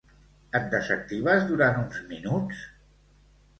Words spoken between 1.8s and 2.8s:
uns minuts?